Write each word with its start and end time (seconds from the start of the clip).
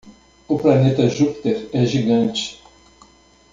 O 0.47 0.57
planeta 0.57 1.07
Júpiter 1.07 1.69
é 1.71 1.85
gigante. 1.85 2.59